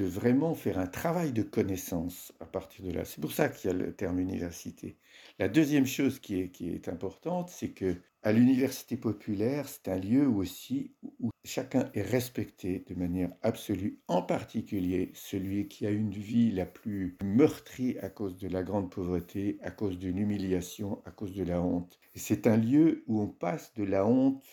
vraiment 0.03 0.53
faire 0.53 0.77
un 0.77 0.87
travail 0.87 1.31
de 1.31 1.41
connaissance 1.41 2.33
à 2.39 2.45
partir 2.45 2.85
de 2.85 2.91
là. 2.91 3.05
C'est 3.05 3.21
pour 3.21 3.31
ça 3.31 3.49
qu'il 3.49 3.71
y 3.71 3.73
a 3.73 3.77
le 3.77 3.95
terme 3.95 4.19
université. 4.19 4.97
La 5.39 5.47
deuxième 5.47 5.87
chose 5.87 6.19
qui 6.19 6.39
est, 6.39 6.49
qui 6.49 6.69
est 6.69 6.89
importante, 6.89 7.49
c'est 7.49 7.71
que 7.71 7.95
à 8.27 8.33
l'université 8.33 8.97
populaire, 8.97 9.69
c'est 9.69 9.87
un 9.87 9.97
lieu 9.97 10.27
aussi 10.27 10.91
où 11.21 11.29
chacun 11.45 11.89
est 11.93 12.01
respecté 12.01 12.83
de 12.85 12.93
manière 12.93 13.31
absolue, 13.41 14.01
en 14.09 14.21
particulier 14.21 15.11
celui 15.13 15.69
qui 15.69 15.87
a 15.87 15.91
une 15.91 16.11
vie 16.11 16.51
la 16.51 16.65
plus 16.65 17.15
meurtrie 17.23 17.97
à 17.99 18.09
cause 18.09 18.35
de 18.35 18.49
la 18.49 18.63
grande 18.63 18.91
pauvreté, 18.91 19.57
à 19.61 19.71
cause 19.71 19.97
d'une 19.97 20.17
humiliation, 20.17 21.01
à 21.05 21.11
cause 21.11 21.35
de 21.35 21.43
la 21.45 21.61
honte. 21.61 21.99
Et 22.15 22.19
c'est 22.19 22.47
un 22.47 22.57
lieu 22.57 23.05
où 23.07 23.21
on 23.21 23.29
passe 23.29 23.73
de 23.75 23.85
la 23.85 24.05
honte 24.05 24.43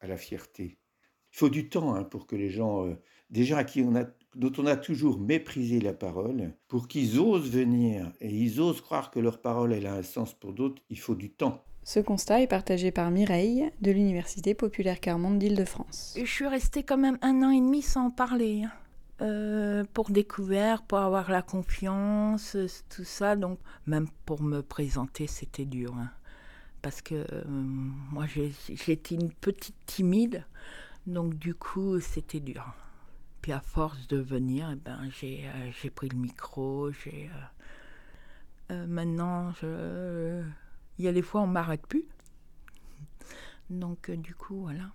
à 0.00 0.06
la 0.06 0.18
fierté. 0.18 0.76
Il 1.32 1.38
faut 1.38 1.48
du 1.48 1.70
temps 1.70 1.94
hein, 1.94 2.04
pour 2.04 2.26
que 2.26 2.36
les 2.36 2.50
gens, 2.50 2.86
euh, 2.86 2.94
des 3.30 3.44
gens 3.44 3.56
à 3.56 3.64
qui 3.64 3.80
on 3.80 3.96
a, 3.96 4.04
dont 4.34 4.52
on 4.58 4.66
a 4.66 4.76
toujours 4.76 5.18
méprisé 5.18 5.80
la 5.80 5.94
parole, 5.94 6.52
pour 6.68 6.88
qu'ils 6.88 7.18
osent 7.18 7.50
venir 7.50 8.12
et 8.20 8.28
ils 8.28 8.60
osent 8.60 8.82
croire 8.82 9.10
que 9.10 9.18
leur 9.18 9.40
parole 9.40 9.72
a 9.72 9.94
un 9.94 10.02
sens 10.02 10.34
pour 10.34 10.52
d'autres, 10.52 10.82
il 10.90 11.00
faut 11.00 11.14
du 11.14 11.30
temps. 11.30 11.64
Ce 11.86 12.00
constat 12.00 12.40
est 12.40 12.46
partagé 12.46 12.90
par 12.90 13.10
Mireille 13.10 13.70
de 13.82 13.90
l'Université 13.90 14.54
populaire 14.54 15.00
Carmonde 15.00 15.38
d'Île-de-France. 15.38 16.14
Je 16.18 16.24
suis 16.24 16.46
restée 16.46 16.82
quand 16.82 16.96
même 16.96 17.18
un 17.20 17.42
an 17.42 17.50
et 17.50 17.60
demi 17.60 17.82
sans 17.82 18.10
parler. 18.10 18.62
Hein. 18.64 18.72
euh, 19.20 19.84
pour 19.92 20.10
découvrir, 20.10 20.82
pour 20.82 20.98
avoir 20.98 21.30
la 21.30 21.42
confiance, 21.42 22.56
tout 22.88 23.04
ça. 23.04 23.36
Donc, 23.36 23.58
même 23.86 24.08
pour 24.24 24.42
me 24.42 24.62
présenter, 24.62 25.26
c'était 25.26 25.66
dur. 25.66 25.94
Hein. 25.94 26.10
Parce 26.80 27.02
que 27.02 27.14
euh, 27.14 27.44
moi, 27.46 28.24
j'étais 28.26 29.14
une 29.14 29.30
petite 29.30 29.76
timide. 29.84 30.46
Donc, 31.06 31.34
du 31.34 31.54
coup, 31.54 32.00
c'était 32.00 32.40
dur. 32.40 32.74
Puis, 33.42 33.52
à 33.52 33.60
force 33.60 34.08
de 34.08 34.16
venir, 34.16 34.70
eh 34.72 34.76
ben, 34.76 34.98
euh, 35.22 35.70
j'ai 35.82 35.90
pris 35.90 36.08
le 36.08 36.16
micro. 36.16 36.90
Maintenant, 38.70 39.52
je, 39.60 40.42
il 40.98 41.04
y 41.04 41.08
a 41.08 41.12
des 41.12 41.22
fois, 41.22 41.42
on 41.42 41.46
m'arrête 41.46 41.86
plus. 41.86 42.04
Donc, 43.70 44.10
du 44.10 44.34
coup, 44.34 44.62
voilà. 44.62 44.90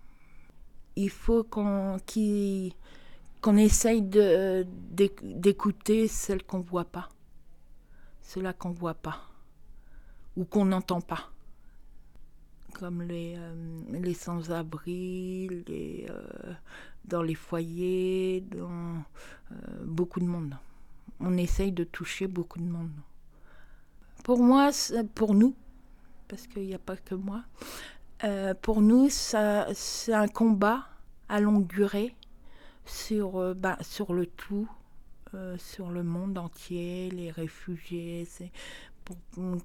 Il 0.95 1.09
faut 1.09 1.43
qu'on 1.43 1.97
qu'on 3.41 3.55
essaye 3.55 4.01
d'écouter 4.01 6.07
celle 6.07 6.43
qu'on 6.43 6.59
voit 6.59 6.85
pas, 6.85 7.09
cela 8.21 8.53
qu'on 8.53 8.71
voit 8.71 8.95
pas, 8.95 9.21
ou 10.35 10.43
qu'on 10.43 10.65
n'entend 10.65 10.99
pas, 10.99 11.31
comme 12.73 13.01
les, 13.01 13.35
euh, 13.37 13.79
les 13.91 14.13
sans-abri, 14.13 15.63
les, 15.67 16.05
euh, 16.09 16.53
dans 17.05 17.21
les 17.21 17.35
foyers, 17.35 18.41
dans 18.41 19.03
euh, 19.51 19.55
beaucoup 19.85 20.19
de 20.19 20.25
monde. 20.25 20.55
On 21.19 21.37
essaye 21.37 21.71
de 21.71 21.83
toucher 21.83 22.27
beaucoup 22.27 22.59
de 22.59 22.65
monde. 22.65 22.91
Pour 24.23 24.39
moi, 24.39 24.71
pour 25.15 25.33
nous, 25.33 25.55
parce 26.29 26.47
qu'il 26.47 26.63
n'y 26.63 26.73
a 26.73 26.79
pas 26.79 26.95
que 26.95 27.15
moi, 27.15 27.43
pour 28.61 28.81
nous, 28.81 29.09
c'est 29.09 30.13
un 30.13 30.27
combat 30.27 30.85
à 31.27 31.39
longue 31.39 31.67
durée 31.67 32.15
sur, 32.89 33.37
euh, 33.37 33.53
bah, 33.53 33.77
sur 33.81 34.13
le 34.13 34.25
tout, 34.25 34.69
euh, 35.33 35.57
sur 35.57 35.89
le 35.89 36.03
monde 36.03 36.37
entier, 36.37 37.09
les 37.11 37.31
réfugiés, 37.31 38.25
c'est 38.25 38.51
pour 39.05 39.17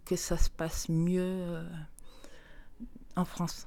que 0.04 0.16
ça 0.16 0.36
se 0.36 0.50
passe 0.50 0.88
mieux 0.88 1.22
euh, 1.22 1.64
en 3.16 3.24
France. 3.24 3.66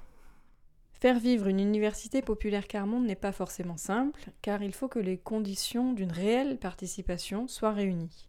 Faire 0.94 1.20
vivre 1.20 1.48
une 1.48 1.60
université 1.60 2.22
populaire 2.22 2.68
Carmonde 2.68 3.06
n'est 3.06 3.16
pas 3.16 3.32
forcément 3.32 3.78
simple, 3.78 4.32
car 4.42 4.64
il 4.64 4.74
faut 4.74 4.88
que 4.88 5.00
les 5.00 5.18
conditions 5.18 5.94
d'une 5.94 6.12
réelle 6.12 6.58
participation 6.58 7.48
soient 7.48 7.74
réunies. 7.74 8.28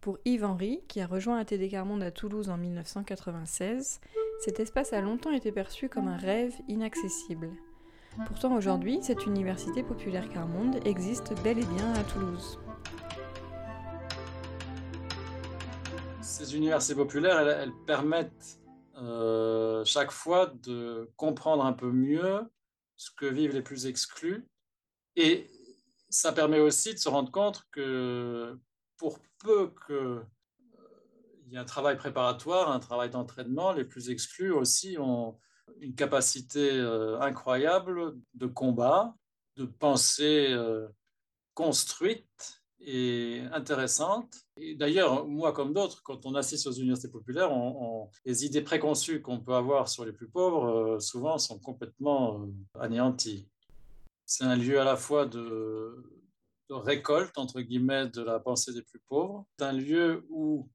Pour 0.00 0.18
Yves 0.24 0.44
Henry, 0.44 0.80
qui 0.86 1.00
a 1.00 1.08
rejoint 1.08 1.38
ATD 1.38 1.68
Carmonde 1.68 2.04
à 2.04 2.12
Toulouse 2.12 2.50
en 2.50 2.56
1996, 2.56 4.00
cet 4.38 4.60
espace 4.60 4.92
a 4.92 5.00
longtemps 5.00 5.32
été 5.32 5.50
perçu 5.50 5.88
comme 5.88 6.06
un 6.06 6.16
rêve 6.16 6.54
inaccessible. 6.68 7.50
Pourtant 8.26 8.54
aujourd'hui, 8.56 9.00
cette 9.02 9.26
université 9.26 9.82
populaire 9.82 10.28
Carmonde 10.28 10.76
existe 10.86 11.34
bel 11.42 11.58
et 11.58 11.64
bien 11.64 11.92
à 11.94 12.04
Toulouse. 12.04 12.60
Ces 16.22 16.54
universités 16.54 16.94
populaires, 16.94 17.40
elles, 17.40 17.72
permettent 17.84 18.60
euh, 18.98 19.84
chaque 19.84 20.12
fois 20.12 20.46
de 20.62 21.10
comprendre 21.16 21.64
un 21.66 21.72
peu 21.72 21.90
mieux 21.90 22.48
ce 22.96 23.10
que 23.10 23.26
vivent 23.26 23.52
les 23.52 23.62
plus 23.62 23.86
exclus. 23.86 24.46
Et 25.16 25.50
ça 26.08 26.32
permet 26.32 26.60
aussi 26.60 26.94
de 26.94 26.98
se 26.98 27.08
rendre 27.08 27.32
compte 27.32 27.66
que 27.72 28.56
pour 28.98 29.20
peu 29.38 29.72
qu'il 29.86 29.94
euh, 29.94 30.22
y 31.50 31.54
ait 31.54 31.58
un 31.58 31.64
travail 31.64 31.96
préparatoire, 31.96 32.70
un 32.70 32.80
travail 32.80 33.10
d'entraînement, 33.10 33.72
les 33.72 33.84
plus 33.84 34.10
exclus 34.10 34.52
aussi 34.52 34.98
ont 34.98 35.38
une 35.80 35.94
capacité 35.94 36.72
euh, 36.72 37.20
incroyable 37.20 38.16
de 38.34 38.46
combat, 38.46 39.14
de 39.56 39.64
pensée 39.64 40.48
euh, 40.50 40.88
construite 41.54 42.62
et 42.80 43.42
intéressante. 43.52 44.34
Et 44.56 44.74
d'ailleurs, 44.74 45.26
moi 45.26 45.52
comme 45.52 45.72
d'autres, 45.72 46.02
quand 46.02 46.26
on 46.26 46.34
assiste 46.34 46.66
aux 46.66 46.72
universités 46.72 47.10
populaires, 47.10 47.50
les 48.24 48.44
idées 48.44 48.62
préconçues 48.62 49.20
qu'on 49.20 49.40
peut 49.40 49.54
avoir 49.54 49.88
sur 49.88 50.04
les 50.04 50.12
plus 50.12 50.28
pauvres, 50.28 50.98
souvent, 51.00 51.38
sont 51.38 51.58
complètement 51.58 52.46
anéanties. 52.78 53.48
C'est 54.24 54.44
un 54.44 54.56
lieu 54.56 54.80
à 54.80 54.84
la 54.84 54.96
fois 54.96 55.26
de, 55.26 56.17
récolte, 56.70 57.36
entre 57.38 57.60
guillemets, 57.60 58.08
de 58.08 58.22
la 58.22 58.40
pensée 58.40 58.72
des 58.72 58.82
plus 58.82 59.00
pauvres. 59.00 59.46
C'est 59.58 59.64
un 59.64 59.72
lieu 59.72 60.26
où 60.30 60.68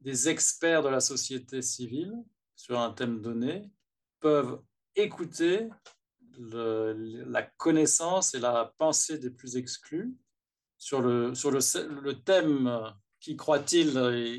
des 0.00 0.28
experts 0.28 0.82
de 0.82 0.88
la 0.88 1.00
société 1.00 1.62
civile, 1.62 2.14
sur 2.54 2.78
un 2.78 2.92
thème 2.92 3.20
donné, 3.20 3.70
peuvent 4.20 4.60
écouter 4.94 5.68
la 6.38 7.42
connaissance 7.56 8.34
et 8.34 8.40
la 8.40 8.74
pensée 8.78 9.18
des 9.18 9.30
plus 9.30 9.56
exclus 9.56 10.14
sur 10.78 11.00
le, 11.00 11.34
sur 11.34 11.50
le 11.50 12.12
thème 12.12 12.92
qui 13.20 13.36
croient-ils 13.36 13.96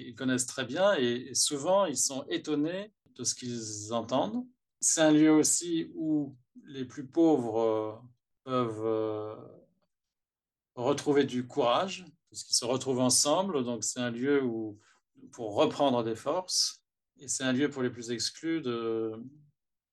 ils 0.08 0.16
connaissent 0.16 0.46
très 0.46 0.66
bien 0.66 0.94
et, 0.94 1.34
souvent 1.34 1.86
ils 1.86 1.98
sont 1.98 2.24
étonnés 2.30 2.94
de 3.16 3.24
ce 3.24 3.36
qu'ils 3.36 3.94
entendent. 3.94 4.46
C'est 4.80 5.02
un 5.02 5.12
lieu 5.12 5.32
aussi 5.32 5.92
où 5.96 6.36
les 6.66 6.86
plus 6.86 7.08
pauvres 7.08 7.60
euh, 7.60 7.92
peuvent 8.44 8.86
euh, 8.86 9.36
retrouver 10.77 11.24
du 11.24 11.48
courage, 11.48 12.05
parce 12.29 12.43
qu'ils 12.43 12.55
se 12.55 12.65
retrouvent 12.65 13.00
ensemble. 13.00 13.63
Donc 13.63 13.84
c'est 13.84 14.00
un 14.00 14.12
lieu 14.12 14.43
où, 14.43 14.79
pour 15.31 15.55
reprendre 15.55 16.03
des 16.03 16.15
forces. 16.15 16.84
Et 17.19 17.27
c'est 17.27 17.43
un 17.43 17.53
lieu 17.53 17.69
pour 17.69 17.81
les 17.81 17.89
plus 17.89 18.12
exclus 18.12 18.62
de, 18.62 19.13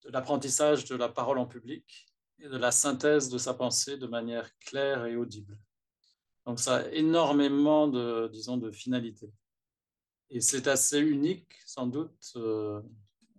l'apprentissage 0.05 0.85
de 0.85 0.97
la 0.97 1.09
parole 1.09 1.39
en 1.39 1.47
public 1.47 2.07
et 2.39 2.49
de 2.49 2.57
la 2.57 2.71
synthèse 2.71 3.31
de 3.31 3.39
sa 3.39 3.55
pensée 3.55 3.97
de 3.97 4.07
manière 4.07 4.51
claire 4.59 5.07
et 5.07 5.17
audible. 5.17 5.59
Donc 6.45 6.61
ça 6.61 6.77
a 6.77 6.89
énormément 6.89 7.89
de, 7.89 8.29
disons, 8.31 8.59
de 8.59 8.71
finalité. 8.71 9.33
Et 10.29 10.41
c'est 10.41 10.67
assez 10.69 10.99
unique, 10.99 11.55
sans 11.65 11.87
doute, 11.87 12.33
euh, 12.37 12.83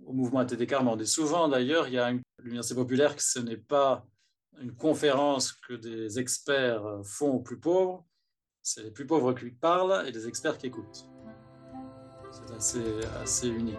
au 0.03 0.13
mouvement 0.13 0.39
ATD 0.39 0.65
Carmonde. 0.65 1.01
Et 1.01 1.05
souvent, 1.05 1.47
d'ailleurs, 1.47 1.87
il 1.87 1.93
y 1.93 1.99
a 1.99 2.11
l'université 2.39 2.73
populaire 2.73 3.15
que 3.15 3.21
ce 3.21 3.39
n'est 3.39 3.57
pas 3.57 4.07
une 4.61 4.75
conférence 4.75 5.51
que 5.51 5.73
des 5.73 6.19
experts 6.19 6.83
font 7.03 7.31
aux 7.31 7.39
plus 7.39 7.59
pauvres, 7.59 8.05
c'est 8.61 8.83
les 8.83 8.91
plus 8.91 9.05
pauvres 9.05 9.33
qui 9.33 9.51
parlent 9.51 10.07
et 10.07 10.11
les 10.11 10.27
experts 10.27 10.57
qui 10.57 10.67
écoutent. 10.67 11.07
C'est 12.31 12.53
assez, 12.55 13.05
assez 13.21 13.47
unique. 13.47 13.77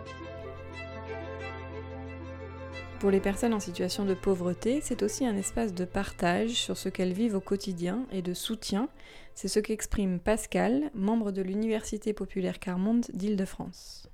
Pour 3.00 3.10
les 3.10 3.20
personnes 3.20 3.52
en 3.52 3.60
situation 3.60 4.06
de 4.06 4.14
pauvreté, 4.14 4.80
c'est 4.80 5.02
aussi 5.02 5.26
un 5.26 5.36
espace 5.36 5.74
de 5.74 5.84
partage 5.84 6.52
sur 6.52 6.78
ce 6.78 6.88
qu'elles 6.88 7.12
vivent 7.12 7.36
au 7.36 7.40
quotidien 7.40 8.06
et 8.10 8.22
de 8.22 8.32
soutien. 8.32 8.88
C'est 9.34 9.48
ce 9.48 9.60
qu'exprime 9.60 10.18
Pascal, 10.18 10.90
membre 10.94 11.30
de 11.30 11.42
l'Université 11.42 12.14
populaire 12.14 12.58
Carmonde 12.58 13.04
d'Île-de-France. 13.12 14.08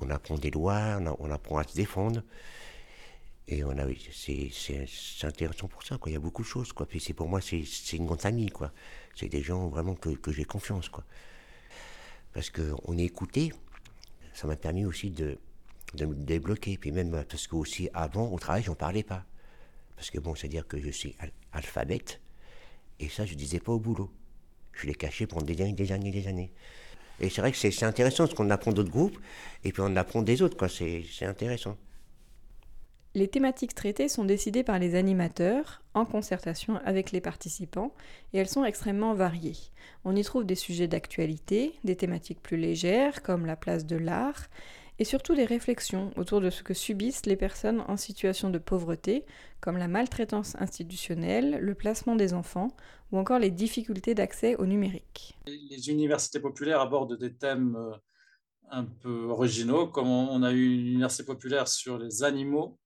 On 0.00 0.08
apprend 0.08 0.36
des 0.36 0.50
lois, 0.50 1.00
on, 1.18 1.30
apprend 1.30 1.58
à 1.58 1.64
se 1.64 1.74
défendre. 1.74 2.22
Et 3.48 3.64
on 3.64 3.70
a, 3.70 3.84
c'est, 4.12 4.50
intéressant 5.22 5.68
pour 5.68 5.82
ça, 5.82 5.98
quoi. 5.98 6.10
Il 6.10 6.14
y 6.14 6.16
a 6.16 6.20
beaucoup 6.20 6.42
de 6.42 6.46
choses, 6.46 6.72
quoi. 6.72 6.86
Puis 6.86 7.00
c'est 7.00 7.12
pour 7.12 7.28
moi, 7.28 7.40
c'est, 7.40 7.64
une 7.92 8.06
grande 8.06 8.22
famille, 8.22 8.50
quoi. 8.50 8.72
C'est 9.16 9.28
des 9.28 9.42
gens 9.42 9.68
vraiment 9.68 9.94
que, 9.94 10.10
que 10.10 10.30
j'ai 10.32 10.44
confiance, 10.44 10.88
quoi. 10.88 11.04
Parce 12.32 12.50
qu'on 12.50 12.96
est 12.98 13.04
écouté. 13.04 13.52
Ça 14.32 14.46
m'a 14.46 14.56
permis 14.56 14.84
aussi 14.84 15.10
de, 15.10 15.38
de 15.94 16.06
me 16.06 16.14
débloquer. 16.14 16.78
Puis 16.78 16.92
même, 16.92 17.24
parce 17.28 17.46
que 17.46 17.56
aussi 17.56 17.88
avant, 17.94 18.28
au 18.32 18.38
travail, 18.38 18.62
j'en 18.62 18.74
parlais 18.74 19.02
pas. 19.02 19.24
Parce 19.96 20.10
que 20.10 20.18
bon, 20.18 20.34
c'est-à-dire 20.34 20.66
que 20.66 20.80
je 20.80 20.90
suis 20.90 21.14
alphabète, 21.52 22.20
et 23.00 23.08
ça, 23.08 23.26
je 23.26 23.34
disais 23.34 23.60
pas 23.60 23.72
au 23.72 23.80
boulot. 23.80 24.10
Je 24.72 24.86
l'ai 24.86 24.94
caché 24.94 25.26
pendant 25.26 25.44
des 25.44 25.60
années, 25.60 25.72
des 25.72 25.92
années, 25.92 26.10
des 26.10 26.28
années. 26.28 26.52
Et 27.20 27.28
c'est 27.28 27.40
vrai 27.40 27.52
que 27.52 27.58
c'est 27.58 27.84
intéressant, 27.84 28.24
parce 28.24 28.34
qu'on 28.34 28.50
apprend 28.50 28.72
d'autres 28.72 28.90
groupes, 28.90 29.18
et 29.64 29.72
puis 29.72 29.82
on 29.84 29.94
apprend 29.96 30.22
des 30.22 30.42
autres, 30.42 30.56
quoi. 30.56 30.68
C'est 30.68 31.24
intéressant. 31.24 31.76
Les 33.14 33.28
thématiques 33.28 33.74
traitées 33.74 34.08
sont 34.08 34.24
décidées 34.24 34.64
par 34.64 34.78
les 34.78 34.94
animateurs, 34.94 35.82
en 35.92 36.06
concertation 36.06 36.78
avec 36.84 37.12
les 37.12 37.20
participants, 37.20 37.94
et 38.32 38.38
elles 38.38 38.48
sont 38.48 38.64
extrêmement 38.64 39.12
variées. 39.12 39.58
On 40.04 40.16
y 40.16 40.24
trouve 40.24 40.46
des 40.46 40.54
sujets 40.54 40.88
d'actualité, 40.88 41.74
des 41.84 41.96
thématiques 41.96 42.40
plus 42.40 42.56
légères, 42.56 43.22
comme 43.22 43.44
la 43.44 43.56
place 43.56 43.84
de 43.84 43.96
l'art, 43.96 44.48
et 44.98 45.04
surtout 45.04 45.34
des 45.34 45.44
réflexions 45.44 46.10
autour 46.16 46.40
de 46.40 46.48
ce 46.48 46.62
que 46.62 46.72
subissent 46.72 47.26
les 47.26 47.36
personnes 47.36 47.82
en 47.86 47.98
situation 47.98 48.48
de 48.48 48.58
pauvreté, 48.58 49.26
comme 49.60 49.76
la 49.76 49.88
maltraitance 49.88 50.56
institutionnelle, 50.58 51.58
le 51.60 51.74
placement 51.74 52.16
des 52.16 52.32
enfants 52.32 52.68
ou 53.10 53.18
encore 53.18 53.38
les 53.38 53.50
difficultés 53.50 54.14
d'accès 54.14 54.56
au 54.56 54.64
numérique. 54.64 55.36
Les 55.46 55.90
universités 55.90 56.40
populaires 56.40 56.80
abordent 56.80 57.18
des 57.18 57.34
thèmes 57.34 57.76
euh, 57.76 57.94
un 58.70 58.84
peu 58.84 59.24
originaux, 59.24 59.86
comme 59.86 60.08
on 60.08 60.42
a 60.42 60.52
eu 60.52 60.64
une 60.64 60.86
université 60.86 61.24
populaire 61.24 61.68
sur 61.68 61.98
les 61.98 62.22
animaux, 62.22 62.78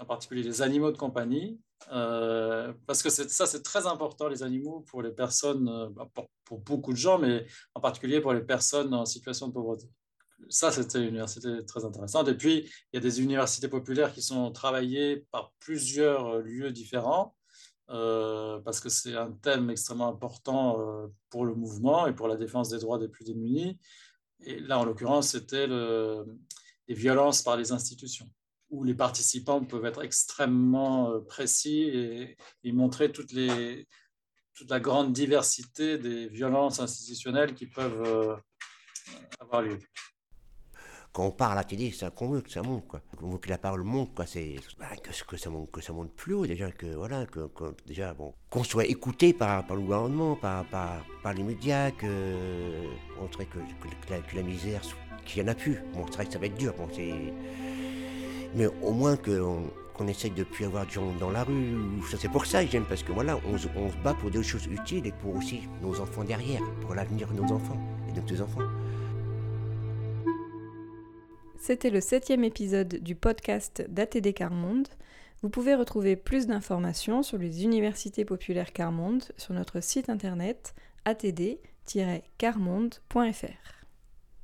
en 0.00 0.04
particulier 0.04 0.42
les 0.42 0.62
animaux 0.62 0.90
de 0.90 0.96
compagnie, 0.96 1.60
euh, 1.92 2.72
parce 2.86 3.02
que 3.02 3.10
ça, 3.10 3.46
c'est 3.46 3.62
très 3.62 3.86
important, 3.86 4.28
les 4.28 4.42
animaux, 4.42 4.80
pour 4.88 5.02
les 5.02 5.10
personnes, 5.10 5.68
euh, 5.68 5.88
bah, 5.90 6.08
pour, 6.44 6.58
beaucoup 6.60 6.92
de 6.92 6.98
gens, 6.98 7.18
mais 7.18 7.46
en 7.74 7.80
particulier 7.80 8.20
pour 8.20 8.32
les 8.32 8.42
personnes 8.42 8.92
en 8.94 9.04
situation 9.06 9.48
de 9.48 9.52
pauvreté 9.52 9.88
ça, 10.50 10.70
c'était 10.70 10.98
une 10.98 11.08
université 11.08 11.64
très 11.64 11.84
intéressante. 11.84 12.28
Et 12.28 12.34
puis, 12.34 12.70
il 12.92 12.96
y 12.96 12.98
a 12.98 13.00
des 13.00 13.22
universités 13.22 13.68
populaires 13.68 14.12
qui 14.12 14.20
sont 14.20 14.50
travaillées 14.50 15.24
par 15.30 15.52
plusieurs 15.58 16.40
lieux 16.40 16.70
différents. 16.70 17.34
parce 17.86 18.80
que 18.80 18.88
c'est 18.88 19.16
un 19.16 19.32
thème 19.32 19.70
extrêmement 19.70 20.08
important 20.08 21.08
pour 21.30 21.46
le 21.46 21.54
mouvement 21.54 22.06
et 22.06 22.14
pour 22.14 22.28
la 22.28 22.36
défense 22.36 22.68
des 22.68 22.78
droits 22.78 22.98
des 22.98 23.08
plus 23.08 23.24
démunis. 23.24 23.78
Et 24.40 24.60
là, 24.60 24.78
en 24.78 24.84
l'occurrence, 24.84 25.28
c'était 25.28 25.66
les 25.66 26.94
violences 26.94 27.42
par 27.42 27.56
les 27.56 27.72
institutions, 27.72 28.28
où 28.74 28.84
les 28.84 28.94
participants 28.94 29.64
peuvent 29.64 29.86
être 29.86 30.02
extrêmement 30.02 31.20
précis 31.28 32.36
et, 32.64 32.72
montrer 32.72 33.12
toute 33.12 33.32
la 33.32 34.80
grande 34.80 35.12
diversité 35.12 35.98
des 35.98 36.28
violences 36.28 36.80
institutionnelles 36.80 37.54
qui 37.54 37.66
peuvent 37.66 38.40
avoir 39.40 39.62
lieu 39.62 39.78
quand 41.14 41.26
on 41.26 41.30
parle 41.30 41.52
à 41.52 41.54
la 41.54 41.64
télé, 41.64 41.92
ça 41.92 42.10
qu'on 42.10 42.28
veut 42.28 42.40
que 42.40 42.50
ça 42.50 42.60
monte, 42.60 42.88
quoi. 42.88 43.00
On 43.22 43.30
veut 43.30 43.38
que 43.38 43.48
la 43.48 43.56
parole 43.56 43.84
monte, 43.84 44.10
bah, 44.16 44.24
que, 44.26 45.24
que, 45.24 45.36
ça 45.36 45.48
monte, 45.48 45.70
que 45.70 45.80
ça 45.80 45.92
monte 45.92 46.12
plus 46.12 46.34
haut, 46.34 46.44
déjà, 46.44 46.72
que 46.72 46.86
voilà, 46.86 47.24
que, 47.26 47.48
déjà, 47.86 48.12
bon, 48.14 48.34
qu'on 48.50 48.64
soit 48.64 48.86
écouté 48.86 49.32
par, 49.32 49.64
le 49.72 49.80
gouvernement, 49.80 50.34
par, 50.34 51.34
les 51.36 51.44
médias, 51.44 51.92
que 51.92 52.86
on 53.20 53.26
dirait 53.26 53.46
que, 53.46 53.60
que, 53.60 54.36
la, 54.36 54.42
misère, 54.42 54.82
qu'il 55.24 55.40
n'y 55.40 55.48
en 55.48 55.52
a 55.52 55.54
plus. 55.54 55.78
Vrai 55.92 56.26
que 56.26 56.32
ça 56.32 56.38
va 56.40 56.46
être 56.46 56.58
dur, 56.58 56.74
mais 58.54 58.66
au 58.82 58.92
moins 58.92 59.16
qu'on 59.16 60.08
essaye 60.08 60.30
de 60.30 60.44
plus 60.44 60.64
avoir 60.64 60.86
de 60.86 60.90
gens 60.90 61.12
dans 61.18 61.30
la 61.30 61.44
rue. 61.44 61.76
C'est 62.18 62.30
pour 62.30 62.46
ça 62.46 62.64
j'aime, 62.64 62.86
parce 62.88 63.02
que 63.02 63.12
voilà, 63.12 63.38
on, 63.46 63.54
on, 63.54 63.90
se 63.90 63.96
bat 63.98 64.14
pour 64.14 64.30
des 64.30 64.42
choses 64.42 64.66
utiles 64.66 65.06
et 65.06 65.12
pour 65.12 65.36
aussi 65.36 65.60
nos 65.82 66.00
enfants 66.00 66.24
derrière, 66.24 66.62
pour 66.80 66.94
l'avenir 66.94 67.28
de 67.28 67.34
nos 67.40 67.52
enfants 67.52 67.78
et 68.08 68.12
de 68.18 68.32
nos 68.32 68.42
enfants. 68.42 68.62
C'était 71.58 71.90
le 71.90 72.00
septième 72.00 72.44
épisode 72.44 72.96
du 72.96 73.14
podcast 73.14 73.84
d'ATD 73.88 74.34
Carmonde. 74.34 74.88
Vous 75.42 75.48
pouvez 75.48 75.74
retrouver 75.74 76.16
plus 76.16 76.46
d'informations 76.46 77.22
sur 77.22 77.38
les 77.38 77.64
universités 77.64 78.24
populaires 78.24 78.72
Carmonde 78.72 79.24
sur 79.36 79.54
notre 79.54 79.82
site 79.82 80.10
internet 80.10 80.74
atd-carmonde.fr. 81.06 83.83